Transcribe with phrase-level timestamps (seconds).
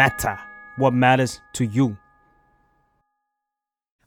[0.00, 0.36] matter
[0.80, 1.88] what matters to you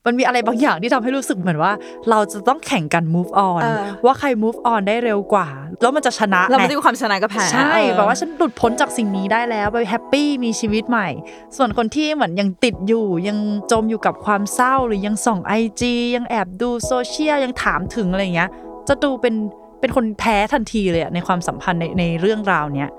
[0.05, 1.71] มันมีอะไรบางอย่างที่ทำให้รู้สึกเหมือนว่า
[2.09, 5.47] เราจะต้องแข่งกัน move on เออว่าใคร move on ได้เร็วกว่า
[5.81, 11.09] แล้วมันจะชนะเราไม่ไงได้มีความชนะกับแพ้ใช่เออแบบว่าฉันหลุดพ้นจากสิ่งนี้ได้แล้วไปแฮปปี้มีชีวิตใหม่
[11.57, 13.37] ส่วนคนที่เหมือนยังติดอยู่ ยัง
[13.71, 18.49] จมอยู่กับความเศร้าหรือยังส่องไอจียังแอบดูโซเชียลยังถามถึงอะไรอย่างเงี้ย
[18.87, 19.35] จะดูเป็น
[19.79, 22.89] เป็นคนแพ้ทันทีเลยอะในความสัมพันธ์ในในเรื่องราวเนี้ย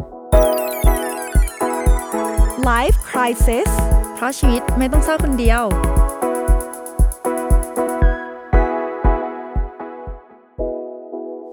[2.68, 3.70] Life Crisis
[4.14, 5.62] เพราะชีวิตไม่ต้องเศร้าคนเดียว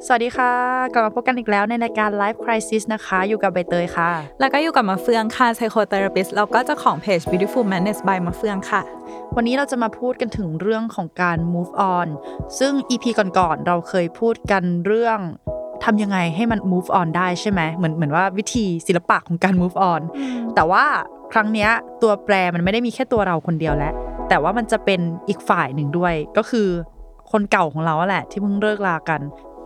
[0.06, 0.54] สวัสดีค่ะ
[0.94, 8.82] กลับมาพบกันอีกแล้วในรายการ Life Crisis นะคะ อยู่กับใบเตยค่ะ แล้วก็อยู่กับมาเฟืองค่ะ psychotherapist แล้วก็เจ้าของเพจ beautiful madness by มาเฟืองค่ะ
[9.36, 12.08] วันนี้เราจะมาพูดกันถึงเรื่องของการ move on
[12.60, 15.20] ซึ่ง EP ก่อนๆ เราเคยพูดกันเรื่อง
[15.84, 20.02] ทำยังไงให้มัน move on ได้ใช่ไหมเหมือนเหมือนว่าวิธีศิลปะของการ move on
[20.55, 20.84] แต่ว่า
[21.34, 21.70] ครั้งเนี้ย
[22.02, 23.93] ตัวแปรมันไม่ได้มีแค่ตัวเราคนเดียวแล้ว
[24.29, 26.68] แต่ว่ามันจะเป็นอีกฝ่ายหนึ่งด้วย ก็คือ
[27.32, 29.21] คนเก่าของเราอะแหละ ที่เพิ่งเลิกลากัน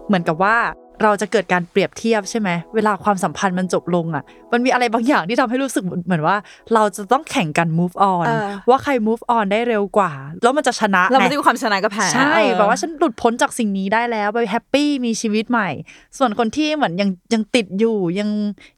[0.08, 0.55] เหมือนกับว่า
[1.03, 6.38] เราจะเกิดการเปรียบเทียบใช่ไหมเวลาความสัมพันธ์มันจบลงอะมันมีอะไรบางอย่างที่ทำให้รู้สึกเหมือนว่า
[6.73, 10.11] เราจะต้องแข่งกัน move on เออว่าใคร move on ได้เร็วกว่า
[10.44, 15.70] แล้วมันจะชนะเราไม่ไงได้มีความชนะกับแพ้ใช่เออแบบว่าฉันหลุดพ้นจากสิ่งนี้ได้แล้วไปแฮปปี้มีชีวิตใหม่
[16.17, 18.30] ส่วนคนที่เหมือนยังยังติดอยู่ยัง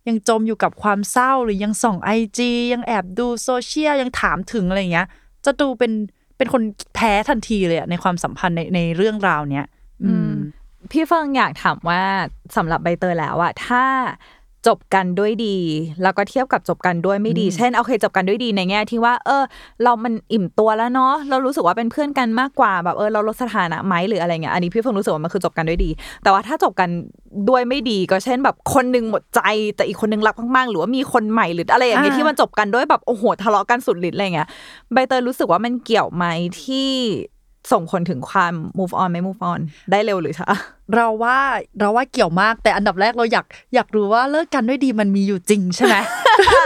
[0.08, 5.08] ยังจมอยู่กับความเศร้าหรือยังส่องไอจียังแอบดูโซเชียลยังถามถึงอะไรอย่างเงี้ย
[5.46, 5.92] จะดูเป็น
[6.38, 6.62] เป็นคน
[6.96, 9.66] แพ้ทันทีเลยอะในความสัมพันธ์ในในเรื่องราวเนี้ย
[10.06, 10.34] อืม
[10.92, 12.02] พี่เฟิงอยากถามว่า
[12.56, 13.84] สำหรับใบเตยแล้วอะถ้า
[14.70, 15.58] จบกันด้วยดี
[16.04, 19.44] แล้วก็เทียบกับจบกันด้วยไม่ดี เช่นโอเคจบกันด้วยดีในแง่ที่ว่า เออ
[19.84, 25.90] เรามันอิ่มตัวแล้วเนาะเรารู้สึกว่าเป็นเพื่อนกันมากกว่าแบบเออเราลดสถานะไหมหรืออะไรเงี้ยอันนี้พี่เฟิงรู้สึกว่ามันคือจบกันด้วยดี
[26.24, 26.90] แต่ว่าถ้าจบกัน
[27.50, 29.42] ด้วยไม่ดี ก็เช่นแบบคนหนึงหมดใจ
[29.76, 34.48] แต่อีกคนนึงรักมากๆหรือว่ามีคนใหม่หรืออะไรอย่างเงี้ยอ่าที่มันจบกันด้วยแบบโอ้โหทะเลาะกันสุดฤทธิ์อะไรเงี้ย
[34.94, 36.26] ใบเตยรู้สึกว่ามันเกี่ยวไหม
[36.64, 36.90] ที่
[37.72, 39.60] ส่งผลถึงความ move on ไม่ move on
[39.92, 40.48] ได้เร็วหรือช้า
[40.96, 41.38] เราว่า
[41.80, 45.96] เราว่าเกี่ยวมากแต่อันดับแรกเราอยากอยากรู้ว่าเลิกกันด้วยดีมันมีอยู่จริงใช่ไหม
[46.48, 46.66] คือ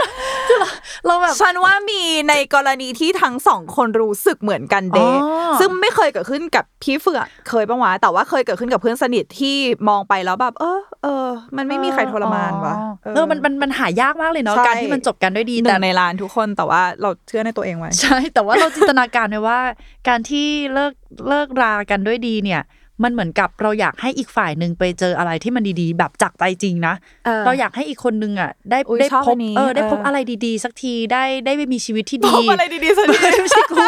[1.06, 9.56] เราเราแบบฉันว่ามีในกรณีที่ทั้งสองคนรู้สึกเหมือนกันเดทอ๋อซึ่งไม่เคยเกิดขึ้นกับพี่เฟือกเคยปะวะแต่ว่าเคยเกิดขึ้นกับเพื่อนสนิทที่
[9.90, 11.28] มองไปแล้วแบบ เออเออ
[11.58, 12.76] มันไม่มีใครทรมานวะ
[13.16, 19.60] เออมันมันมันหายากมากเลยเนาะใช่การที่มันจบกันด้วยดีหแต่นึ่งในล้านทุกคนแต่ว่าเราเชื่อในตัวเองไว้ใช่ แต่ว่าเราจินตนาการไว้ว่า
[20.08, 20.94] การที่เลิก
[21.30, 22.62] เลิกรากันด้วยดีเนี่ย
[23.04, 26.94] มันเหมือนกับเราอยากให้อีกฝ่ายหนึ่งไปเจออะไรที่มันดีๆ แบบจากใจจริงนะ
[27.26, 33.86] เออเราอยากให้อีกคนนึงอะ ได้อุ๊ยได้ชอบพอับนนี้เออได้พบเออออะไรดีๆ สักทีได้ได้ไปมีชีวิตที่ดีพบอะไรดีๆสักทีไม่ใช่กู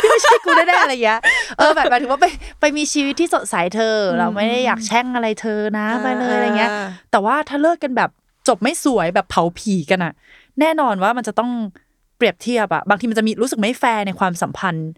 [0.00, 1.20] ที่ไม่ใช่กูแน่ๆอะไรอย่างเงี้ย
[1.58, 2.26] เออแบบหมายถึงว่าไป
[2.60, 6.70] ไปมีชีวิตที่สดใสเธอ เราไม่ได้อยากแช่งอะไรเธอนะไปเลยอะไรเงี้ย
[7.10, 8.10] แต่ว่าถ้าเลิกกันแบบ
[8.48, 10.12] จบไม่สวยแบบเผาผีกันอะ
[10.60, 11.50] แน่นอนว่ามันจะต้อง
[12.16, 14.88] เปรียบเทียบอะบางทีมันจะมีรู้สึกไม่แฟร์ในความสัมพันธ์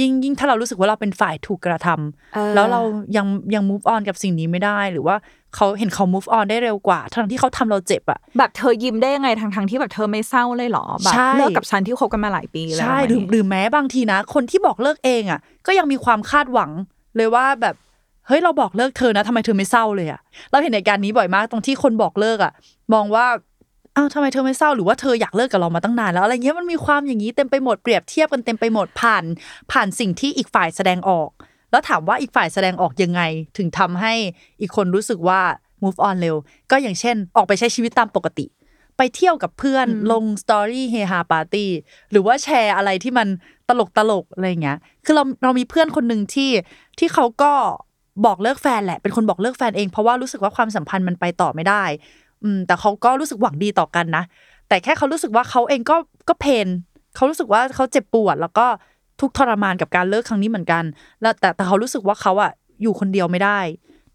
[0.00, 2.80] ยิ่งยิ่งถ้าเรารู้สึกว่าเราเป็นฝ่ายถูกกระทำเออแล้วเรา
[3.16, 5.16] ยังยัง move on กับสิ่งนี้ไม่ได้ หรือว่า
[5.54, 16.70] เขาเห็นเขา move on ได้เร็วกว่า ทั้งที่เขาทำเราเจ็บอะแบบเธอยิ้มได้ยังไงทั้งทั้งๆที่แบบเธอไม่เศร้าเลยเหรอแบบใช่เลิกกับฉันที่คบกันมาหลายปีแล้วใช่ประมาณหรือนี้หรือแม้บางทีนะ คนที่บอกเลิกเองอะก็ยังมีความคาดหวัง
[17.16, 17.74] เลยว่าแบบ
[18.26, 20.20] เฮ้ยเราบอกเลิกเธอนะทำไมเธอไม่เศร้าเลยอะ
[20.50, 22.52] เราเห็นในกรณีนี้บ่อยมากตรงที่คนบอกเลิกอะ
[22.94, 23.26] มองว่า
[23.96, 29.24] อ้าวทำไมเธอไม่เศร้าหรือว่าเธออยากเลิกกับเรามาตั้งนานแล้วอะไรเงี้ยมันมีความอย่างนี้เต็มไปหมดเปรียบเทียบกันเต็มไปหมดผ่าน
[29.72, 31.28] ผ่านสิ่งที่อีกฝ่ายแสดงออก
[31.70, 33.20] แล้วถามว่าอีกฝ่ายแสดงออกยังไง
[33.56, 34.12] ถึงทำให้
[34.60, 35.40] อีกคนรู้สึกว่า
[35.82, 36.36] move on เร็ว
[36.70, 38.46] ก็อย่างเช่น ออกไปใช้ชีวิตตามปกติ
[38.96, 41.70] ไปเที่ยวกับเพื่อนลง story เฮฮาปาร์ตี้
[42.10, 43.28] หรือว่าแชร์อะไรที่มัน
[43.68, 46.50] ตลกตลกๆอะไรอย่างเงี้ย คือเราเรามีเพื่อนคนหนึ่งที่
[46.98, 47.52] ที่เขาก็
[48.26, 51.84] บอกเลิกแฟนแหละ เป็นคนบอกเลิกแฟนเองเพราะว่ารู้สึกว่าความสัมพันธ์มันไปต่อไม่ได้
[52.44, 54.24] อืมแต่เขาก็รู้สึกหวังดีต่อกันนะ
[54.68, 55.96] แต่แค่เขารู้สึกว่าเขาเองก็
[56.28, 56.68] ก็เพน
[57.16, 58.66] เขารู้สึกว่าเขาเจ็บปวด แล้วก็
[59.20, 60.84] ทุกข์ทรมานกับการเลิกครั้งนี้เหมือนกัน
[61.22, 62.50] แล้วแต่แต่เขารู้สึกว่าเขาอะ
[62.82, 63.60] อยู่คนเดียวไม่ได้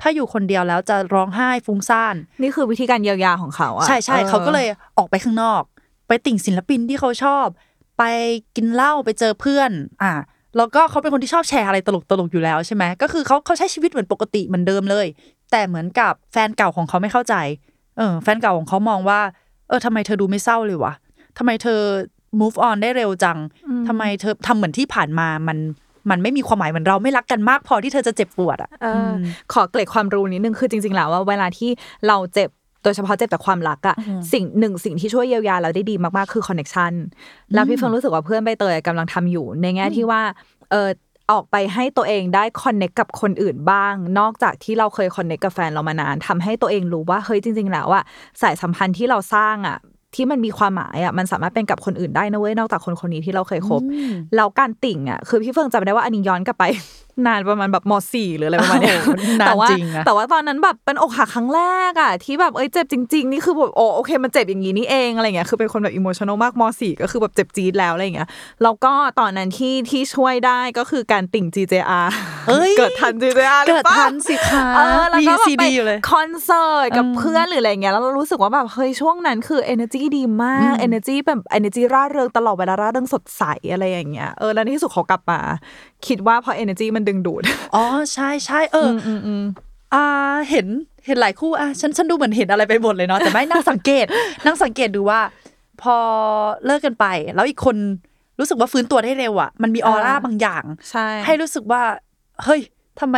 [0.01, 5.61] ถ้าอยู่คนเดียวแล้วจะร้องไห้ฟุ้งซ่าน นี่คือวิธีการเยียวยาของเขาอะใช่ใช่ออเขาก็เลยออกไปข้างนอก
[6.07, 7.45] ไปติ่งศิลปินที่เขาชอบ
[7.97, 8.03] ไป
[8.55, 9.71] กินเหล้าไปเจอเพื่อน
[10.03, 10.13] อะ
[10.57, 15.07] แล้วก็เขาเป็นคนที่ชอบแชร์อะไรตลกตลกๆอยู่แล้วใช่ไหมก็คือเขาเขาใช้ชีวิตเหมือนปกติเหมือนเดิมเลย
[15.51, 17.35] แต่เหมือนกับแฟนเก่าของเขาไม่เข้าใจ
[17.97, 19.19] เออแฟนเก่าของเขามองว่า
[19.67, 20.93] เออทำไมเธอดูไม่เศร้าเลยวะ
[21.37, 21.79] ทำไมเธอ
[22.39, 23.37] move on ได้เร็วจัง
[23.87, 25.57] ทำไมเธอทำเหมือนที่ผ่านมามัน
[26.09, 29.13] มันไม่มีความหมายเหมือนเราไม่รักกันมากพอที่เธอจะเจ็บปวดอะเอออ
[29.53, 31.69] ขอเกร็ดความรู้นิดนึงคือจริง ๆ แล้วว่าเวลาที่
[32.07, 32.49] เราเจ็บ
[32.83, 33.95] โดยเฉพาะเจ็บจากความรักอะ
[34.33, 36.93] สิ่งหนึ่งสิ่งที่ช่วยเยียวยาเราได้ดีมากๆคือ connection
[37.53, 40.21] แล้วพี่เฟิร์นรู้สึกว่าเพื่อนใบเตยกำลังทำอยู่ในแง่ที่ว่า
[40.71, 40.87] เออ
[41.31, 48.03] ออกไปให้ตัวเองได้ connect กับคนอื่นบ้าง นอกจากที่เราเคย connect กับแฟนเรามานานทำให้ตัวเองรู้ว่าเฮ้ยจริง ๆ แล้วอะ
[48.41, 49.77] สายสัมพันธ์ที่เราสร้างอะ
[50.15, 56.63] ที่มันมีความหมายอะมันสามารถเป็นกับคนอื่นได้นะเว้ยนอกจากคนคนนี้ที่เราเคยคบอืมแล้วการติ่งอะคือพี่เฟิงจำได้ว่าอันนี้ย้อนกลับไป
[57.25, 61.61] นานประมาณแบบมสี่หรืออะไรประมาณเนี้ยโอ้โหนานแต่ว่าจริงนะแต่ว่าตอนนั้นแบบเป็นอกหักครั้งแร
[61.91, 68.29] กอะที่แบบเอ้ยเจ็บจริง ๆ นี่คือแบบโอ้โอเคมันเจ็บอย่างนี้นี่เองอะไรเงี้ยคือเป็นคนแบบอิโมชันอลมากมสี่ก็คือแบบเจ็บจี๊ดแล้วอะไรเงี้ย
[68.63, 72.07] แล้วก็ตอนนั้นที่ที่ช่วยได้ก็คือการติ่ง GJR
[72.49, 85.39] เอ้ยเกิดทัน GJR หรือเกิดปะทันสิคะเออแล้วมีก็แบบซีไปดีอยู่เลยคอนเสิร์ตกับอืมเพื่อนหรืออะไรเงี้ยแล้วเรารู้สึกว่าแบบเฮ้ยช่วงนั้นคือ energy ดีมาก energy แบบ energy ร่าเริงตลอดเวลาร่าเริงสดใสอะไรอย่างเงี้ยเออแล้วในที่สุดเขากลับมา
[86.07, 87.41] คิดว่าพอ energy มันดึงดูด
[87.75, 87.83] อ๋อ
[88.13, 89.43] ใช่ใช่เออออืมอืม
[89.93, 90.05] อ่า
[90.49, 90.67] เห็น
[91.05, 94.05] เห็นหลายคู่อะฉันฉันดูเหมือนเห็นอะไรไปหมดเลยเนาะแต่ไม่นั่งสังเกต
[94.45, 95.21] นั่งสังเกตดูว่า
[95.81, 95.97] พอ
[96.65, 97.05] เลิกกันไป
[97.35, 97.77] แล้วอีกคน
[98.39, 101.81] รู้สึกว่าฟื้นตัวได้เร็วอะ มันมีออร่าอ่าบางอย่างใช่ให้รู้สึกว่า
[102.43, 102.61] เฮ้ย
[102.99, 103.17] ทำไม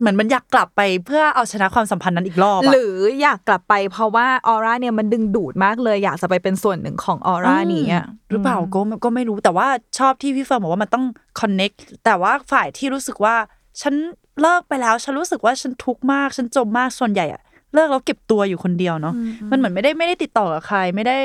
[0.00, 11.04] เหมือนมันอยากกลับไปเพื่อเอาชนะความสัมพันธ์นั้นอีกรอบอะหรืออยากกลับไปเพราะว่าออร่าเนี่ยมันดึงดูดมากเลย อยากจะไปเป็นส่วนหนึ่งของออร่านี้อะหรือเปล่าก็ก็ไม่รู้แต่ว่าชอบที่พี่เฟิร์นบอกว่ามันต้อง
[11.40, 11.70] คอนเน็ก
[12.04, 13.34] แต่ว่าฝ่ายที่รู้สึกว่า
[13.80, 13.94] ฉัน
[14.40, 17.40] เลิกไปแล้ว ฉันรู้สึกว่าฉันทุกข์มาก ฉันจมมากส่วนใหญ่อะ
[17.74, 19.14] เลิกแล้วเก็บตัวอยู่คนเดียวเนาะ
[19.50, 21.18] มันเหมือนไม่ได้ไม่ได้ติดต่อกับใครไม่ได้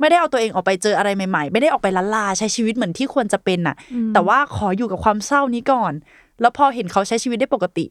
[0.00, 3.76] ไม่ได้เอาตัวเองออกไปเจออะไรใหม่ ๆ ไม่ได้ออกไปละลาใช้ชีวิตเหมือนที่ควรจะเป็นน่ะ
[4.14, 5.92] แต่ว่าขออยู่กับความเศร้านี้ก่อน
[6.40, 7.84] แล้วพอเห็นเขาใช้ชีวิตได้ปกติ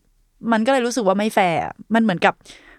[0.52, 2.34] มันก็เลยรู้สึกว่าไม่แฟร์อะมันเหมือนกับ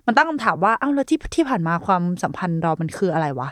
[0.06, 3.48] มันตั้งคำถามว่าเอ้าแล้วที่ที่ผ่านมาความสัมพันธ์เรามันคืออะไรวะ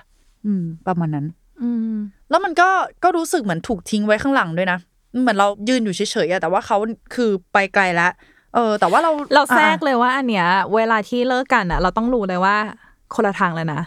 [0.46, 1.26] อืม ประมาณนั้น
[1.62, 1.96] อืม
[2.30, 2.68] แล้วมันก็
[3.04, 4.78] ก็รู้สึกเหมือนถูกทิ้งไว้ข้างหลังด้วยนะ
[5.20, 6.76] เหมือนเรายืนอยู่เฉยๆอะแต่ว่าเขา
[7.14, 8.12] คือไปไกลแล้ว
[8.54, 12.56] เออ แต่ว่าเราเราแทรกอะเลยว่า อันเนี้ย เวลาที่เลิกกันอะเราต้องรู้เลยว่า
[13.14, 13.80] คนละทางเลยนะ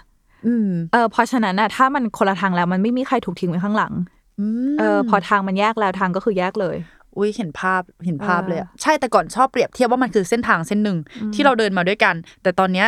[0.45, 3.94] อืมเออเพราะฉะนั้นอะถ้ามันคนละทางแล้วมันไม่มีใครถูกทิ้งไว้ข้างหลัง
[4.39, 6.75] อืมเออพอทางมันแยกแล้วทางก็คือแยกเลย
[7.17, 10.97] อุ้ยเห็นภาพเห็นภาพเออเลยอะใช่แต่ก่อนชอบเปรียบเทียบว่ามันคือเส้นทางเส้นหนึ่ง
[11.33, 12.88] ที่เราเดินมาด้วยกัน แต่ตอนเนี้ย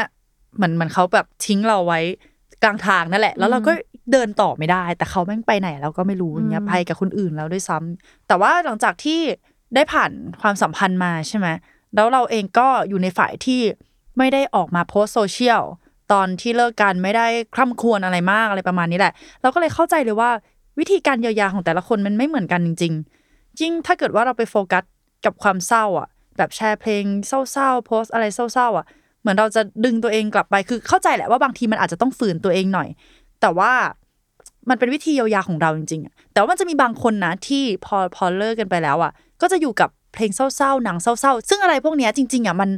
[0.55, 1.99] เหมือนเหมันเขาแบบทิ้งเราไว้
[2.63, 3.71] กลางทางนั่นแหละ แล้วเราก็
[4.11, 9.19] เดินต่อไม่ได้ แต่เขาแม่งไปไหนเราก็ไม่รู้อย่างเงี้ยไปกับคนอื่นแล้วด้วยซ้ำแต่ว่าหลังจากที่
[9.75, 11.47] ได้ผ่านความสัมพันธ์มาใช่ไหม
[11.95, 13.61] แล้วเราเองก็อยู่ในฝ่ายที่
[14.17, 15.61] ไม่ได้ออกมาโพสต์โซเชียล
[16.11, 20.29] ตอนที่เลิกกันไม่ได้คร่ำครวญอะไรมากอะไรประมาณนี้แหละ เราก็เลยเข้าใจเลยว่า
[20.79, 23.20] วิธีการเยียวยาของแต่ละคนมันไม่เหมือนกันจริง ๆ
[23.59, 24.83] ยิ่งถ้าเกิดว่าเราไปโฟกัส
[25.25, 26.07] กับความเศร้าอะ
[26.37, 28.85] แบบแชร์เพลงเศร้าๆโพสอะไรเศร้าๆอะ
[29.21, 32.87] เหมือนเราจะดึงตัวเองกลับไปคือเข้าใจแหละว่าบางทีมันอาจจะต้องฝืนตัวเองหน่อย
[33.41, 33.71] แต่ว่า
[34.69, 39.11] มันเป็นวิธีเยียวยาของเราจริงๆแต่ว่ามันจะมีบางคนนะที่พอพอเลิกกันไปแล้วอะ
[39.41, 42.69] ก็จะอยู่กับเพลงเศร้าๆหนังเศร้า ๆ ซึ่งอะไรพวกเนี้ยจริง ๆอะมัน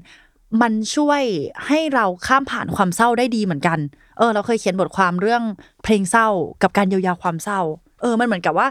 [0.61, 1.21] มันช่วย
[1.67, 3.79] ให้เราข้ามผ่านความเศร้าได้ดีเหมือนกัน
[4.17, 5.43] เออ เราเคยเขียนบทความเรื่อง
[5.83, 6.27] เพลงเศร้า
[6.63, 7.61] กับการเยียวยาความเศร้า
[8.01, 8.67] เออ มันเหมือนกับว่า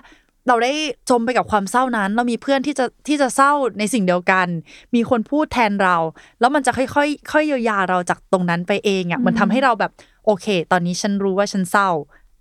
[0.48, 0.72] เราได้
[1.10, 4.46] จมไปกับความเศร้านั้น เรามีเพื่อนที่จะที่จะเศร้าในสิ่งเดียวกัน
[4.94, 5.96] มีคนพูดแทนเรา
[6.40, 9.92] แล้วมันจะค่อยๆค่อยเยียวยาเราจากตรงนั้นไปเองอะมันทำให้เราแบบ
[10.26, 11.90] โอเค ตอนนี้ฉันรู้ว่าฉันเศร้า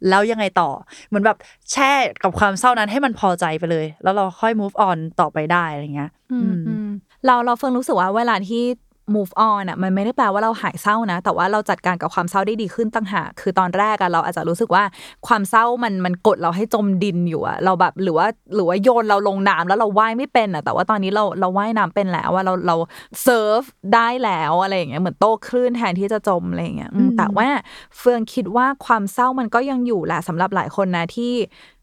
[0.10, 0.70] แล้วยังไงต่อ
[1.08, 1.38] เหมือนแบบ
[1.72, 1.92] แช่
[2.24, 6.90] กับความเศร้านั้นให้มันพอใจไปเลย แล้วเราค่อย move on ต่อไปได้อะไรเงี้ย อืมอืม
[7.26, 8.64] เราเราเฟิงรู้สึกว่าเวลาที่
[9.16, 14.84] move on อะมันไม่ได้แปลว่าเราหายเศร้านะ แต่ว่าเราจัดการกับความเศร้าได้ดีขึ้นตั้งหากคือตอนแรกอะเราอาจจะรู้สึกว่า
[15.28, 22.76] ความเศร้ามันมันกดเราให้จมดินอยู่อะเราแบบหรือว่าหรือว่าโยนเราลงน้ำแล้วเราว่ายไม่เป็นอะแต่ว่าตอนนี้เราเราว่ายน้ำเป็นแล้วว่าเราเรา
[23.24, 23.62] เซิร์ฟ
[23.94, 27.48] ได้แล้วอะไรอย่างเงี้ยเหมือนโต้คลื่นแทนที่จะจมอะไรอย่างเงี้ยอืมแต่ว่า
[27.98, 31.34] เฟืองคิดว่าความเศร้ามันก็ยังอยู่แหละสำหรับหลายคนนะที่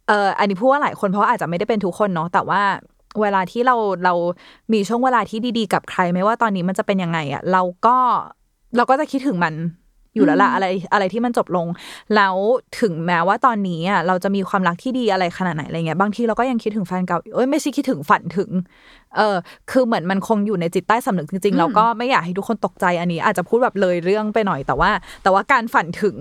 [0.09, 2.63] เอออันนี้พูดว่าหลายคนเพราะว่าอาจจะไม่ได้เป็นทุกคนเนาะแต่ว่า
[3.23, 4.15] เวลาที่เราเรา
[4.73, 7.97] มีช่วงเวลาที่ดีๆ กับใครไม่ว่าตอนนี้มันจะเป็นยังไงอะเราก็
[8.77, 9.55] เราก็จะคิดถึงมัน
[10.15, 11.67] อยู่แล้วล่ะอะไรอะไรที่มันจบลง
[12.17, 12.35] แล้ว
[12.81, 18.51] ถึงแม้ว่าตอนนี้อะเราจะมีความรักที่ดีอะไรขนาดไหนอะไรเงี้ยบางทีเราก็ยังคิดถึงแฟนเก่าอยู่เอ้ยไม่ใช่คิดถึงฝันถึง
[19.17, 19.37] เออ
[19.71, 24.91] คือเหมือนมันคงอยู่ในจิตใต้สำนึกจริงๆแล้วก็ไม่อยากให้ทุกคนตกใจอันนี้ อาจจะพูดแบบเลยเรื่องไปหน่อยแต่ว่า
[25.23, 26.17] แต่ว่าการฝันถึง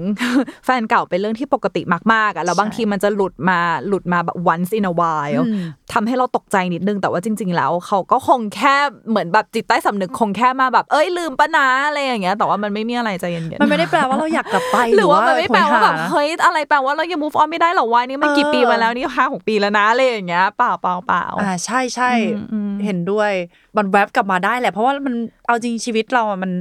[0.66, 1.82] แฟนเก่าเป็นเรื่องที่ปกติ
[2.14, 5.60] มากๆอะแล้วบางทีมันจะหลุดมาหลุดมาแบบ once in a while อืม
[5.94, 8.76] ทำให้เราตกใจนิดนึงแต่ว่าจริง ๆ แล้วเขาก็คงแค่
[9.10, 23.32] เหมือนแบบจิตใต้สำนึกคงแค่มาแบบ เอ้ยลืมปะนะอะไรอย่างเงี้ยแต่ว่ามันไม่มีอะไรใจเย็นๆมันไม่ได้แปลว่าเราอยากกลับไปหรือว่ามันไม่แปลว่าแบบโหยหนะเฮ้ยอะไรแปลว่าเรายัง move on ไม่ได้หรอวะนี่มันกี่เออปีมาแล้วนี่ห้าหกปีแล้วนะอะไรอย่างเงี้ยเปล่าเปล่าเปล่าอ่าใช่ใช่อืมอืมเห็นด้วย
[23.78, 25.16] มันแวบกลับมาได้แหละ เพราะว่ามัน
[25.48, 26.52] เอาจริงชีวิตเราอะมัน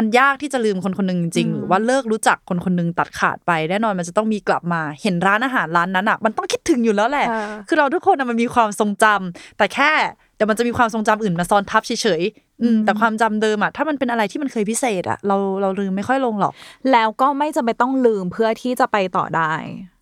[0.00, 9.90] มันยากที่จะลืมคนคนหนึ่งจริงๆหรือว่าเลิกรู้จักคนคนหนึ่งตัดขาดไปแน่นอนมันจะต้องมีกลับมาเห็นร้านอาหารร้านนั้นอะ มันต้องคิดถึงอยู่แล้วแหละค่ะคือเราทุกคนอะมันมีความทรงจำแต่แค่
[10.36, 16.52] เดี๋ยวมันจะมีความทรงจำอื่นมาซ้อนทับเฉยๆอืมแต่ความจำเดิมอะถ้ามันเป็นอะไรที่มันเคยพิเศษอะเราเราลืมไม่ค่อยลงหรอก
[16.92, 19.52] แล้วก็ไม่จำเป็นต้องลืมเพื่อที่จะไปต่อได้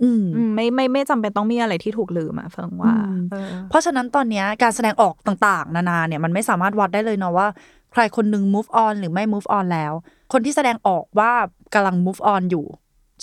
[0.02, 7.46] อืมอืมไม่ไม่ไม่จำเป็นต้องมีอะไรที่ถูกลืมอะเฟิงว่าอืมเออเพราะฉะนั้นตอนเนี้ยการแสดงออกต่างๆ นานาเนี่ยมันไม่สามารถวัดได้เลยเนาะว่า
[7.92, 9.92] ใครคนหนึ่ง move on หรือไม่ move on แล้ว
[10.32, 11.32] คนที่แสดงออกว่า
[11.74, 12.66] กำลัง move on อยู่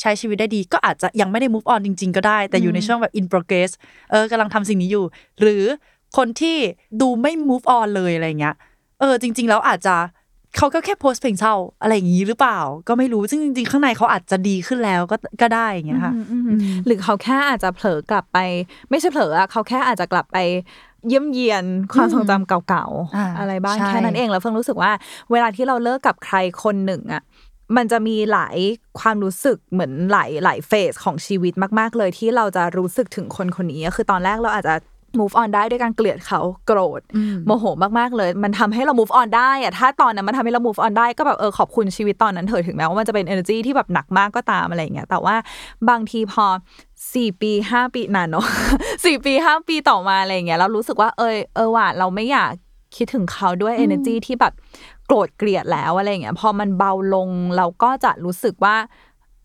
[0.02, 3.72] ใช้ชีวิตได้ดี ก็อาจจะยังไม่ได้ move on จริง ๆ ก็ได้ แต่อยู่ในช่วงแบบ in progress
[4.12, 5.06] เออกำลังทำสิ่งนี้อยู่
[5.42, 5.64] หรือ
[6.18, 6.58] คนที่
[7.02, 8.56] ดูไม่ move on เลยอะไรเงี้ย
[9.00, 9.96] เออจริง ๆ แล้วอาจจะ
[10.58, 16.14] เขาก็แค่โพสต์เพลงเศร้าอะไรอย่างนี้หรือเปล่า ก็ไม่รู้ซึ่งจริง ๆ ข้างในเขาอาจจะดีขึ้นแล้วก็ก็ได้อย่างเงี้ยค่ะ
[16.86, 18.38] หรือเขาแค่อาจจะเผลอกลับไป
[18.90, 20.38] ไม่ใช่เผลออะเขาแค่อาจจะกลับไป
[21.08, 22.86] เยี่ยมเยียนความทรงจำเก่า
[23.16, 24.92] อ่าๆ อะไรบ้างใช่แค่นั้นเองแล้วเฟิงรู้สึกว่า
[25.32, 27.24] เวลาที่เราเลิกกับใครคนหนึ่งอะ
[27.78, 28.58] มันจะมีหลาย
[29.00, 34.76] ความรู้สึกเหมือนหลายหลายเฟสของชีวิตมาก ๆ เลยที่เราจะรู้สึกถึงคนคนนี้คือตอนแรกเราอาจจะ
[35.22, 37.02] move on ได้ด้วยการเกลียดเขาโกรธ
[37.46, 37.66] โมโห
[38.00, 45.36] มากๆเลย มันทำให้เรา move on ได้อะถ้าตอนนั้นมันทำให้เรา move on ได้ก็แบบเออขอบคุณชีวิตตอนนั้นเถอะถึงแม้ว่ามันจะเป็น energy ที่แบบหนักมากก็ตามอะไรอย่างเงี้ยแต่ว่า
[45.90, 46.46] บางทีพอ
[47.14, 48.46] สี่ปีห้าปีนานเนาะ
[49.06, 52.52] สี่ปีห้าปีต่อมาอะไรอย่างเงี้ยเรารู้สึกว่าเออเออว่ะเราไม่อยาก
[52.96, 54.54] คิดถึงเขาด้วย energy ที่แบบ
[55.06, 58.76] โกรธเกลียดแล้วอะไรอย่างเงี้ยพอมันเบาลงเราก็จะรู้สึกว่า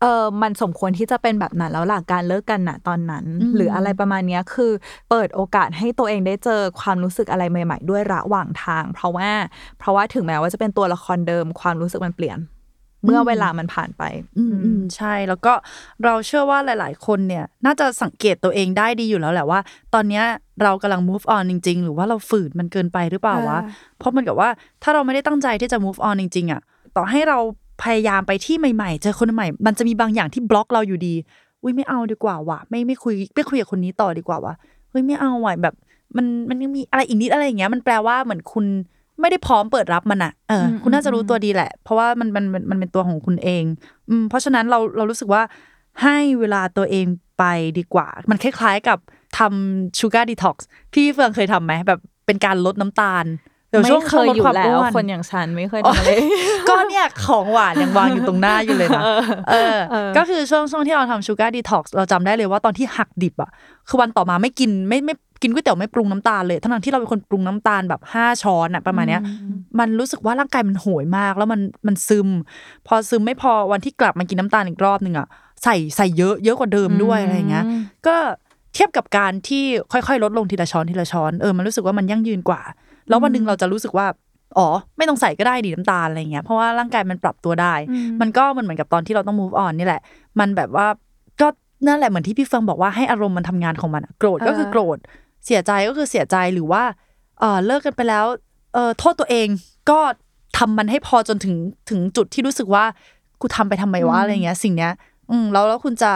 [0.01, 4.73] เออมันสมควรที่จะเป็นแบบนั้นแล้วล่ะการเลิกกันน่ะตอนนั้นอืมหรืออะไรประมาณเนี้ยคือ
[5.11, 9.31] เปิดโอกาสให้ตัวเองได้เจอความรู้สึกอะไรใหม่ ๆ ด้วยระหว่างทาง เพราะว่า
[9.79, 12.39] เพราะว่าถึงแม้ว่าจะเป็นตัวละครเดิมความรู้สึกมันเปลี่ยน
[13.05, 14.03] เมื่อเวลามันผ่านไป
[14.39, 15.53] อืมอืมใช่แล้วก็
[16.05, 19.61] เราเชื่อว่าหลาย ๆ คนเนี่ย น่าจะสังเกตตัวเองได้ดีอยู่แล้วแหละว่า
[19.95, 20.25] ตอนเนี้ย
[20.63, 24.49] เรากำลัง move on จริง ๆ หรือว่าเราฝืนมันเกินไปหรือเปล่าวะอ่าเพราะมันกับว่า
[24.83, 26.61] ถ้าเราไม่ได้ตั้งใจที่จะ move on จริงๆอะ
[26.97, 27.39] ต่อให้เรา
[27.83, 31.15] พยายามไปที่ใหม่ๆ เจอคนใหม่ มันจะมีบางอย่างที่บล็อกเราอยู่ดี
[31.63, 34.55] อุ้ยไม่เอาดีกว่าวะไม่ไม่คุยไม่คุยกับคนนี้ต่อดีกว่าวะ
[34.91, 35.75] เฮ้ยไม่เอาว่ะแบบ
[36.17, 38.65] มันมันยังมีอะไรอีกนิดอะไรอย่างเงี้ย มันแปลว่าเหมือนคุณ
[39.21, 43.65] ไม่ได้พร้อมเปิดรับมันอะเอออคุณน่าจะรู้ตัวดีแหละ เพราะว่ามันมันมันมันเป็นตัวของคุณเอง
[44.11, 45.43] อืม เพราะฉะนั้นเราเรารู้สึกว่า
[46.03, 47.07] ให้เวลาตัวเอง
[47.39, 47.45] ไป
[47.79, 48.99] ดีกว่า มันคล้ายๆกับ
[49.39, 53.25] ทำชูการ์ดีท็อกซ์พี่เฟืองเคยทำไหมแบบเป็นการลดน้ำตาล
[53.73, 56.11] ดี๋วช่ไม่วงเคยอยู่ช่งดแล้วามคนอย่างฉันไม่เคยทำอะไร
[56.69, 59.03] ก็เนี่ยของหวานยังวางอยู่ตรงหน้าอยู่เลยนะ
[59.51, 63.51] เออเออก็คือช่วงช่วงที่เราทำชูการ์ดีท็อกซ์เราจำได้เลยว่าตอนที่หักดิบอะ
[63.89, 69.23] คือวันต่อมาไม่กินไม่ไม่กินก๋วยเตี๋ยวไม่ปรุงน้ำตาลเลย ทั้งๆที่เราเป็นคนปรุงน้ำตาลแบบห้าช้อนอะประมาณเนี้ย
[69.79, 72.29] มันรู้สึกว่าร่างกายมันโหยมาก แล้วมันมันซึม
[72.87, 75.27] พอซึมไม่พอวันที่กลับมากินน้ำตาลอีกรอบหนึ่งอะ
[75.65, 77.65] ใส่ใส่เยอะเยอะกว่าเดิมด้วยอะไรอย่างเงี้ย
[78.07, 78.17] ก็
[78.75, 82.61] เทียบกับการที่ค่อยๆ ลดลงทีละช้อนทีละช้อนเออมันรู้สึกว่ามันยั่งยืนกว่า
[83.11, 84.07] แล้ววันหนึ่งเราจะรู้สึกว่า
[84.59, 87.75] อ๋อ ไม่ต้องใส่ก็ได้ดีน้ำตาลอะไรเงี้ยเพราะว่าร่างกายมันปรับตัวได้
[88.21, 90.03] มันก็มันเหมือนกับตอนที่เราต้อง move on นี่แหละ
[90.41, 90.87] มันแบบว่า
[91.41, 91.49] ก็
[91.87, 94.99] นั่นแหละเหมือนที่พี่เฟิงบอกว่าให้อารมณ์มันทำงานของมันอะโกรธก็คือโกรธ
[95.45, 96.83] เสียใจก็คือเสียใจหรือว่า
[97.41, 98.25] เออเลิกกันไปแล้ว
[98.75, 99.49] เออโทษตัวเอง
[99.91, 100.01] ก็
[100.59, 101.57] ทำมันให้พอจนถึง
[101.91, 102.85] ถึงจุดที่รู้สึกว่า
[103.41, 104.93] กูทำไปทำไมวะอะไรเงี้ย สิ่งเนี้ย
[105.31, 106.13] อืมแล้วแล้วคุณจะ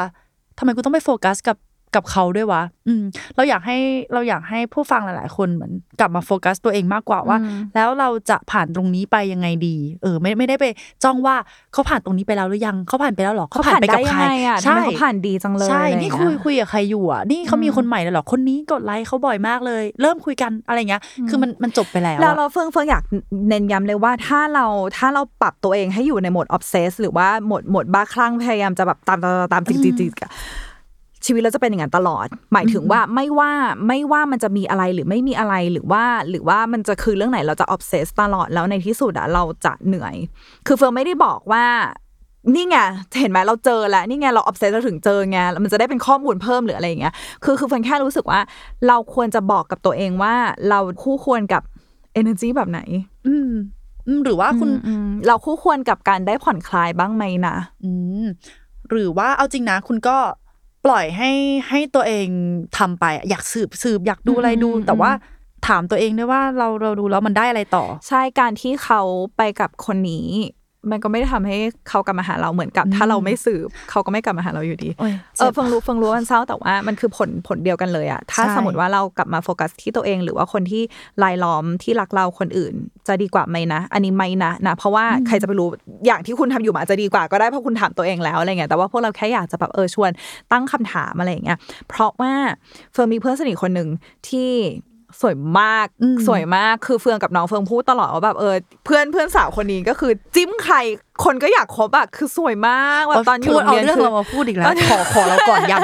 [0.58, 1.56] ทำไมกูต้องไปโฟกัสกับ
[1.96, 3.02] กับเขาด้วยวะ อืม
[3.36, 3.78] เราอยากให้
[4.12, 7.38] เราอยากให้ผู้ฟังหลาย ๆ คนเหมือนกลับมาโฟกัสตัวเองมากกว่าว่า
[7.74, 10.64] แล้วเราจะผ่านตรงนี้ไปยังไงดี เออ ไม่ไม่ได้ไป
[11.04, 11.36] จ้องว่า
[11.72, 23.04] เขาผ่านตรงนี้ไปแล้วหรือยังเขาผ่านไปแล้วหรอเขาผ่านไปได้กับยัใคงรไงอะทำไมเขาผ่านดีจังเลยใช่อะไรนี่อย่างคุเงี้ยคุยกับใครอยู่อะนี่เขามีคนใหม่แล้วเหรอคนนี้กดไลค์เขาบ่อยมากเลย เริ่มคุยกันอะไรเงี้ย คือมันมันจบไปแล้วแล้วอะเราเฟื่องเฟื่องอยาก
[23.48, 30.30] เน้นย้ำเลยว่าถ้าเราถ้าเราปรับตัวเองให้อยู่ในโหมด obsess หรือว่าโหมดโหมดบ้าคลั่งพยายามจะแบบตามตามตามตามจิกจิกจิกอะ
[31.24, 33.52] ชีวิตเราจะเป็นอย่างนั้นตลอด หมายถึงว่าไม่ว่า
[33.88, 40.14] ไม่ว่ามันจะมีอะไรหรือไม่มีอะไรหรือว่า หรือว่ามันจะคือเรื่องไหนเราจะ obsess ตลอดแล้วในที่สุดอะเราจะเหนื่อย
[40.66, 41.64] คือเฟื่องไม่ได้บอกว่า
[42.54, 42.76] นี่ไง
[43.20, 47.14] เห็นไหมเราเจอแล้วนี่ไงเรา obsess เราถึงเจอไงแล้วมันจะได้เป็นข้อมูลเพิ่มหรืออะไรอย่างเงี้ย
[47.44, 48.40] คือคือเฟื่องแค่รู้สึกว่า
[48.88, 50.34] เราควรจะบอกกับตัวเองว่า
[50.68, 51.62] เราคู่ควรกับ
[52.20, 52.80] energy แบบไหน
[53.26, 53.50] อืม
[54.06, 57.90] อืมหรือว่าคุณอืมเราคู่ควรกับการได้ผ่อนคลายบ้างไหมนะ อื
[58.22, 58.26] ม
[58.90, 60.16] หรือว่าเอาจริงนะ คุณก็
[60.84, 61.30] ปล่อยให้
[61.68, 62.28] ให้ตัวเอง
[62.78, 65.10] ทำไปอะอยากสืบสืบอยากดูอะไรดูอืมแต่ว่า
[65.66, 69.00] ถามตัวเองด้วยว่าเราเราดูแล้วมันได้อะไรต่อ ใช่การที่เขา
[69.36, 70.28] ไปกับคนนี้
[70.90, 71.56] มันก็ไม่ได้ทำให้
[71.88, 80.82] เขากลับมาหาเราเหมือนกับ ถ้าเราไม่สืบเขาก็ไม่กลับมาหาเราอยู่ดีโอ้ยเออเพิ่งรู้เพิ่งรู้ว่ามันเศร้าแต่ว่ามันคือผลผลเดียวกันเลยอะถ้าใช่สมมติว่าเรากลับมาโฟกัสที่ตัวเอง หรือว่าคนที่
[81.22, 82.74] รายล้อมที่รักเราคนอื่น
[83.08, 85.68] จะดีกว่าไหมนะ อันนี้ไม่นะนะ เพราะว่าใครจะไปรู้
[86.06, 90.10] อย่างที่คุณทำอยู่มันอาจจะดีกว่าก็ได้เพราะคุณถามตัวเองแล้วอะไรเงี้ยแต่ว่าพวกเราแค่อยากจะแบบเออชวน
[90.52, 92.32] ตั้งคำถามอะไรอย่างเงี้ยเพราะว่า
[92.92, 93.88] เฟิร์นมีเพื่อนสนิทคนหนึ่ง
[94.28, 94.50] ที่
[95.22, 98.54] สวยมากอืมสวยมากคือเฟืองกับน้องเฟืองพูดตลอดว่าแบบเออ
[98.84, 100.76] เพื่อนเพื่อนสาวคนนี้ก็คือจิ้มใคร
[101.24, 105.80] คนก็อยากคบอะคือสวยมากแบบตอนอยู่พูโรดงเอาเรียนเรื่องคือเรามาพูดอีกแล้วขอขอเราก่อนยัง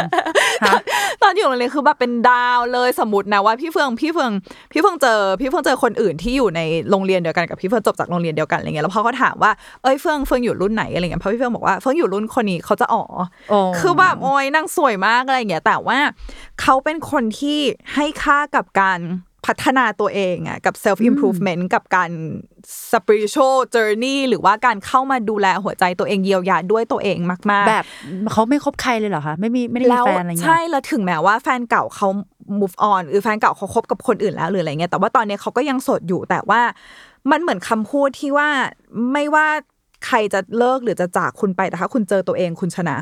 [0.66, 0.76] ฮะ
[1.22, 4.32] ตอนอยู่โรงเรียนคือแบบเป็นดาวเลยสมมตินะว่าพี่เฟืองพี่เฟือง
[4.72, 6.60] พี่เฟืองเจอพี่เฟืองเจอคนอื่นที่อยู่ใน
[6.90, 9.50] โรงเรียนเดียวกันกับพี่เฟืองจบจากโรงเรียนเดียวกันอะไรเงี้ยแล้วพอเขาถามว่า
[9.82, 13.02] เอ้ยเฟืองเฟืองอยู่รุ่นไหนอะไรเงี้ยเพราะพี่เฟืองบอกว่าเฟืองอยู่รุ่นคนนี้เขาจะอ๋อ
[13.52, 15.98] อ๋อคือแบบโอ้ยนางสวยมากอะไรเงี้ยแต่ว่า
[16.60, 17.58] เขาเป็นคนที่
[17.94, 19.00] ให้ค่ากับการ
[19.46, 22.10] พพัฒนาตัวเองอะกับ self improvement กับการ
[22.90, 27.84] spiritual journey หรือว่าการเข้ามาดูแลหัวใจตัวเองเยียวยาด้วยตัวเองมาก ๆ แบบ
[28.32, 32.08] เขาไม่คบใครเลยเหรอคะไม่มีไม่ได้มีแล้วแฟนอะไรเงี้ยใช่แล้วถึงแม้ว่าแฟนเก่าเขา
[32.60, 36.60] move on หรือแฟนเก่าเขาคบกับคนอื่นแล้วหรืออะไรเงี้ยแต่ว่าตอนนี้เขาก็ยังโสดอยู่แต่ว่า
[37.30, 38.48] มันเหมือนคำพูดที่ว่า
[39.12, 39.46] ไม่ว่า
[40.06, 42.96] ใครจะเลิกหรือจะจากคุณไปแต่ถ้าคุณเจอตัวเองคุณชนะ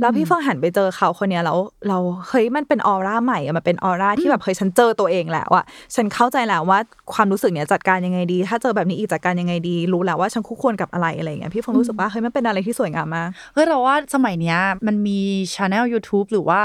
[0.00, 1.58] แล้วพี่เฟิงหันไปเจอเขาคนเนี้ยแล้ว
[1.88, 6.78] เราเฮ้ยมันเป็นออร่าใหม่อะมันเป็นออร่าที่แบบเฮ้ยฉันเจอตัวเองแล้วอะฉันเข้าใจแล้วว่า
[7.14, 15.20] ความรู้สึกเนี้ยจัดการยังไงดี ถ้าเจอแบบนี้อีกจัดการยังไงดี รู้แล้วว่าฉันคู่ควรกับอะไรอะไรอย่างเงี้ยพี่เฟิงรู้สึกว่าเฮ้ยมันเป็นอะไรที่สวยงามมากเฮ้ยเราว่าสมัยเนี้ยมันมี
[15.54, 16.60] ช anel YouTube หรือว่า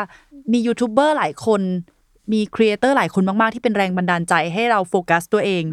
[0.53, 1.61] มียูทูบเบอร์หลายคน
[2.33, 5.63] มี creator หลายคนมาก ๆ ที่เป็นแรงบันดาลใจให้เราโฟกัสตัวเอง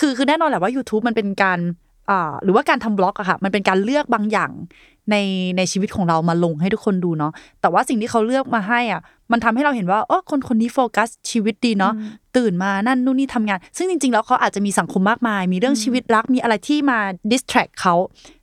[0.00, 1.89] คือคือแน่นอนแหละว่า YouTube มันเป็นการอ่า
[2.42, 4.50] หรือว่าการทำบล็อกอะค่ะ มันเป็นการเลือกบางอย่าง
[5.10, 5.16] ใน
[5.56, 9.00] ในชีวิตของเรามาลงให้ทุกคนดูเนาะแต่ว่าสิ่งที่เขาเลือกมาให้อะ
[9.32, 11.92] มันทำให้เราเห็นว่าอ๋อคนคนนี้โฟกัสชีวิตดีเนาะ
[12.36, 16.98] ตื่นมานั่นนู่นนี่ทำงาน ซึ่งจริง ๆ แล้วเขาอาจจะมีสังคมมากมาย มีเรื่องชีวิตรักมีอะไรที่มา
[17.30, 17.94] distract เขา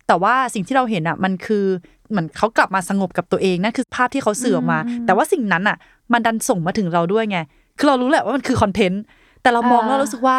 [0.07, 1.65] แต่ว่าสิ่งที่เราเห็นอะมันคือ
[2.09, 5.77] เหมือนเขากลับมาสงบกับตัวเองนั่นคือภาพที่เขาสื่อออกมา แต่ว่าสิ่งนั้นอะ
[6.13, 7.37] มันดันส่งมาถึงเราด้วยไง
[7.77, 9.01] คือเรารู้แหละว่ามันคือคอนเทนต์
[9.41, 10.37] แต่เรามองอ่าแล้วรู้สึกว่า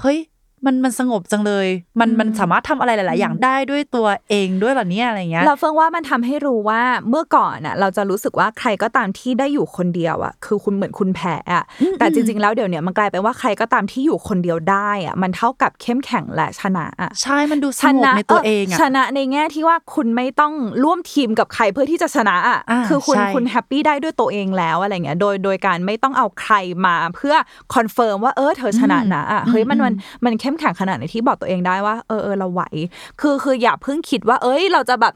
[0.00, 0.18] เฮ้ย
[0.66, 1.66] มันมันสงบจังเลย
[2.00, 11.64] มันมันสามารถทำอะไรหลาย ๆ อย่างได้ด้วยตัวเองด้วยเหรอเนี่ยอะไรเงี้ย เราเฟิงว่ามันทำให้รู้ว่าเมื่อก่อนอะ เราจะรู้สึกว่าใครก็ตามที่ได้อยู่คนเดียวอะ คือคุณเหมือนคุณแพ้อะ
[11.98, 20.52] แต่จริง ๆ แล้วเดี๋ยวเนี้ยมันกลายเป็นว่าใครก็ตามที่อยู่คนเดียวได้อะ มันเท่ากับเข้มแข็งและชนะอะ ใช่ มันดูสงบในตัวเองอะ ชนะในแง่ที่ว่าคุณไม่ต้อง
[20.84, 26.54] ร่วมทีมกับใครเพื่อที่จะชนะอะอ่าคือคุณใช่คุณ happy ได้ด้วยตัวเองแล้วอะไรเงี้ย โดยโดยการไม่ต้องเอาใคร
[26.86, 27.34] มาเพื่อ
[27.74, 32.62] confirm ว่าเออเธอชนะนะอะ เฮ้ยมันมันมันเข้มแข็งขนาดไหนที่บอกตัวเองได้ว่าเออเออเราไหว
[33.20, 35.12] คือคืออย่าเพิ่งคิดว่า เอ้ย เราจะแบบ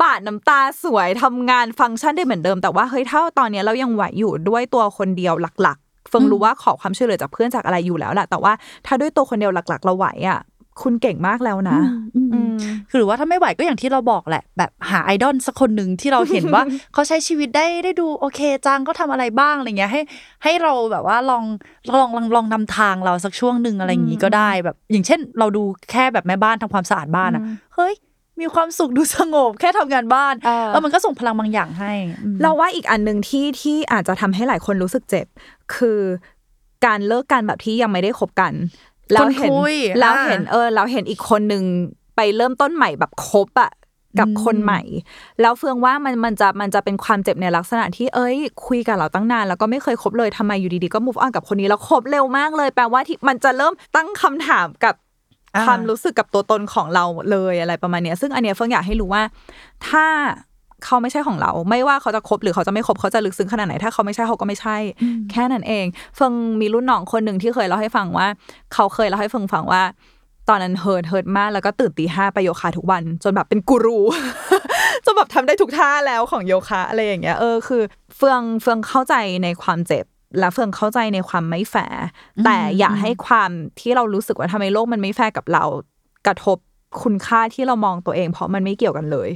[0.00, 8.52] ปาดน้ำตาสวยทำงานฟังก์ชันได้เหมือนเดิมแต่ว่าเฮ้ยเท่าตอนนี้เรายังไหวอยู่ด้วยตัวคนเดียวหลักๆเฟิงรู้ว่าขอความช่วยเหลือจากเพื่อนจากอะไรอยู่แล้วแหละแต่ว่า
[8.86, 10.40] ถ้าด้วยตัวคนเดียวหลัก ๆ เราไหวอะ
[10.82, 11.78] คุณเก่งมากแล้วนะ
[12.16, 12.56] อืม
[12.88, 16.62] คือหรือว่าถ้าไม่ไหวก็อย่างที่เราบอกแหละ แบบหาไอดอลสักคนหนึ่งที่เราเห็นว่า
[16.92, 20.00] เขาใช้ชีวิตได้ได้ดูโอเคจังเขาทำอะไรบ้างอะไรเงี้ยให้
[20.44, 21.44] ให้เราแบบว่าลอง
[21.94, 27.42] ลองลองลองนำทางเราสักช่วงหนึ่งอะไรอย่างงี้ก็ได้แบบ อย่างเช่น เราดูแค่แบบแม่บ้านทำความสะอาดบ้านอะ
[27.74, 27.94] เฮ้ย
[28.40, 35.26] มีความสุขดูสงบแค่ทำงานบ้านเออแล้วมันก็ส่งพลังบางอย่างให้อืมเราว่าอีกอันหนึ่งที่ที่อาจจะทำให้หลายคนรู้สึกเจ็บ
[35.74, 36.00] คือ
[36.86, 38.52] การเลิกกันแบบที่ยังไม่ได้คบกัน
[39.12, 41.64] แล้วเห็นคนคุยแล้วอ่าเห็นเออ เราเห็นอีกคนหนึ่ง
[42.16, 43.72] ไปเริ่มต้นใหม่แบบคบอะ
[44.20, 44.80] กับคนใหม่
[45.40, 48.36] แล้วเฟืองว่ามันมันจะมันจะเป็นความเจ็บในลักษณะที่เอ้ย
[48.66, 54.94] คุยกับเราตั้งนาน แล้วก็ไม่เคยคบเลยทำไมอยู่ดีๆก็ move on กับคนนี้แล้วคบเร็วมากเลย แปลว่าที่มันจะเริ่มตั้งคำถามกับ
[55.54, 59.22] อ่าความรู้สึกกับตัวตนของเราเลยอะไรประมาณเนี้ยซึ่งอันเนี้ยเฟิงอยากให้รู้ว่า
[59.88, 60.06] ถ้า
[60.84, 64.76] เขาไม่ใช่ของเรา ไม่ว่าเขาจะคบหรือเขาจะไม่คบเขาจะลึกซึ้งขนาดไหนถ้าเขาไม่ใช่เขาก็ไม่ใช่
[65.30, 65.84] แค่นั้นเอง
[66.16, 68.26] เฟิงมีรุ่นน้องคนหนึ่งที่เคยเล่าให้ฟังว่า
[68.74, 69.82] เขาเคยเล่าให้เฟิงฟังว่า
[70.48, 73.98] ตอนนั้น hurt hurt มากแล้วก็ตื่นตีห้าไปโยคะทุกวัน จนแบบเป็นกูรู
[75.04, 77.82] จนแบบทำได้ทุกท่าแล้วของโยคะอะไรอย่างเงี้ยเออคือ
[78.16, 80.04] เฟืองเฟืองเข้าใจในความเจ็บ
[80.38, 82.02] และเฟิงเข้าใจในความไม่แฟร์
[82.44, 85.64] แต่อย่าให้ความที่เรารู้สึกว่าทำไมโลกมันไม่แฟร์กับเรา
[86.26, 86.58] กระทบ
[87.02, 89.30] คุณค่าที่เรามองตัวเอง เพราะมันไม่เกี่ยวกันเลย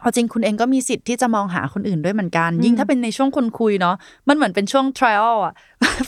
[0.00, 3.96] เอาจริงคุณเองก็มีสิทธิ์ที่จะมองหาคนอื่นด้วยเหมือนกัน ยิ่งถ้าเป็นในช่วงคนคุยเนาะ
[4.28, 5.54] มันเหมือนเป็นช่วง trial อะ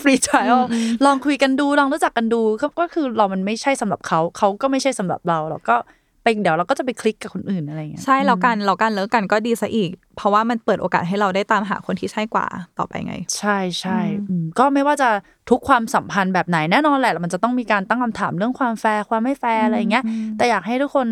[0.03, 0.63] free trial
[1.05, 5.77] ลองคุยกันดูลองรู้จักกันดูก็ก็คือเรามันไม่ใช่สำหรับเขาเขาก็ไม่ใช่สำหรับเราเราก็
[6.23, 12.47] ไปเดี๋ยวเราก็จะไปคลิกกับคนอื่นอะไรอย่างเงี้ยใช่แล้วกันแล้วกันเลิกกันก็ดีซะอีก เพราะว่ามันเปิดโอกาสให้เราได้ตามหาคนที่ใช่กว่า
[12.79, 15.09] ต่อไปไง ใช่ใช่อืมก็ไม่ว่าจะ
[15.51, 20.05] ทุกความสัมพันธ์แบบไหนแน่นอนแหละมันจะต้องมีการตั้งคำถามเรื่องความแฟร์ความไม่แฟร์อะไรอย่างเงี้ย
[20.37, 21.07] แต่อยากให้ทุกคน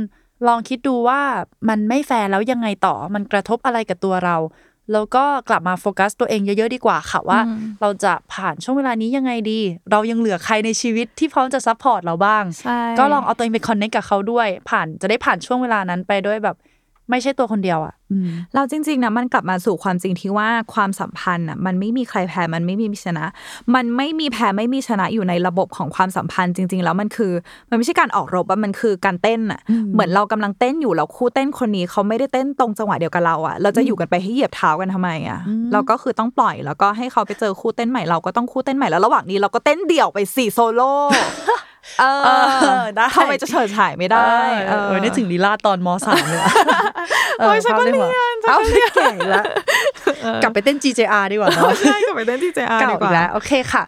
[0.48, 1.20] ลองคิดดูว่า
[1.68, 4.36] มันไม่แฟร์แล้วยังไงต่อ มันกระทบอะไรกับตัวเรา
[4.92, 7.40] แล้วก็กลับมาโฟกัสตัวเองเยอะๆดีกว่าค่ะว่า
[7.80, 16.56] เราจะผ่านช่วงเวลานี้ยังไงดี เรายังเหลือใครในชีวิตที่พร้อมจะ support เราบ้างใช่ก็ลองเอาตัวเองไป connect กับเขาด้วย ผ่านจะได้ผ่านช่วงเวลานั้นไปด้วยแบบ
[17.10, 23.24] ไม่ใช่ตัวคนเดียวอะอืมเราจริงๆนะมันกลับมาสู่ความจริงที่ว่าความสัมพันธ์อะมันไม่มีใครแพ้มันไม่มีชนะ
[23.74, 27.32] มันไม่มีแพ้ไม่มีชนะอยู่ในระบบของความสัมพันธ์จริง ๆ แล้วมันคือ
[27.70, 29.60] มันไม่ใช่การออกรบอะมันคือการเต้นอะ
[29.92, 35.40] เหมือนเรากำลังเต้นอยู่แล้วคู่เต้นคนนี้เขาไม่ได้เต้นตรงจังหวะเดียวกับเราอะเราจะอยู่กันไปให้เหยียบเท้ากันทำไมอะ
[35.72, 40.90] เราก็คือต้องปล่อยแล้วก็ให้เขาไปเจอคู่เต้นใหม่เราก็ต้องคู่เต้นใหม่แล้วระหว่างนี้เราก็เต้นเดี่ยวไปสี่โซโล่
[42.00, 44.28] เอเอออได้ทำไมจะเฉิดฉายไม่ได้
[44.68, 46.50] เออเออนึกถึงลีลาตอนมสามเลยอะ
[47.38, 48.10] โอ้ยฉันก็ภาพเรียนหัว
[48.42, 49.44] ฉันก็เอาเรียนแก่แล้ว
[50.42, 53.84] กลับไปเต้น GJR ดีกว่าเนาะใช่กลับไปเต้นที่เจอาร์เก่าดีอีกว่ากแล้วโอเคค่ะ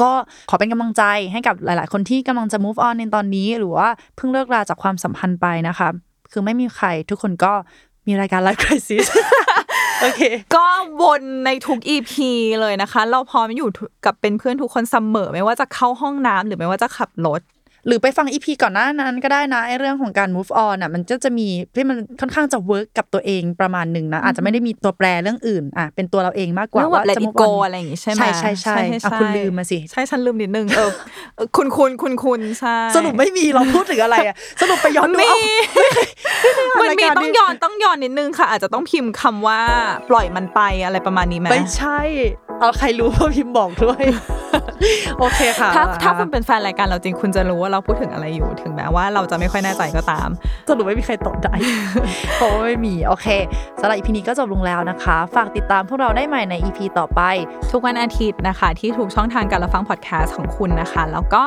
[0.00, 0.10] ก็
[0.50, 5.88] ขอเป็นกำลังใจให้กับหลาย ๆ คนที่กำลังจะ move on ในตอนนี้ หรือว่าเพิ่งเลิกราจากความสัมพันธ์ไปนะคะ
[6.32, 7.52] คือไม่มีใครทุกคนก็
[8.06, 9.06] มีรายการ Life Crisis
[10.00, 10.22] โอเค
[10.54, 10.66] ก็
[11.02, 12.12] วนในทุก EP
[12.60, 13.68] เลยนะคะ เราพร้อมอยู่
[14.04, 17.40] กับเป็นเพื่อนทุกคนเสมอไม่ว่าจะเข้าห้องน้ำหรือไม่ว่าจะขับรถ
[17.86, 30.90] หรือไปฟังอีพีก่อนหน้านั้นก็ได้นะไอ้เรื่องของการ move on อะมันจะจะมีที่มันค่อนข้างจะ work กับตัวเองประมาณหนึ่งนะอาจจะไม่ได้มีตัวแปรเรื่องอื่นอะเป็นตัวเราเองมากกว่าเรื่องแบบว่า let จะ it move go on อะไรอย่างงี้ใช่ไหมใช่ใช่ใช่อะคุณลืมมาสิใช่ฉันลืมนิดนึงเออ
[31.36, 39.60] เออคุณคุณคุณคุณใช่สรุปไม่มีเราพูดถึงอะไรอะสรุปไปย้อนดูมีเอามันมีรายการนี้ต้องย้อนต้องย้อนนิดนึงค่ะ อาจจะต้องพิมพ์คำว่า
[40.10, 42.00] ปล่อยมันไปอะไรประมาณนี้ไหมไม่ใช่
[42.60, 44.02] เอาใครรู้ว่าพิมพ์บอกด้วย
[45.18, 50.28] โอเคค่ะ ถ้าถ้าคุณเป็นแฟนรายการเราจริงคุณจะรู้ว่าเราพูดถึงอะไรอยู่ถึงแม้ว่าเราจะไม่ค่อยแน่ใจก็ตาม
[50.68, 51.54] สรุปไม่มีใครตอบได้
[52.36, 53.26] เพราะว่าไม่มีโอเค
[53.80, 57.20] สำหรับ EP นี้ก็จบลงแล้วนะคะ ฝากติดตามพวกเราได้ใหม่ใน EP ต่อไป
[57.72, 61.42] ทุกวันอาทิตย์นะคะ ที่ถูกช่องทางการรับฟังพอดแคสต์ของคุณนะคะ แล้วก็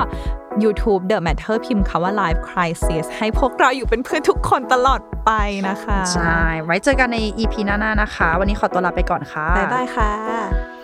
[0.63, 5.31] YouTube The Matter พิมพ์คำว่า Live Crisis ให้พวกเราอยู่เป็นเพื่อนทุกคนตลอดไป
[5.69, 10.78] นะคะ ใช่ ไว้เจอกันใน EP หน้าๆนะคะ วันนี้ขอตัวลาไปก่อนค่ะ บ๊ายบายค่ะ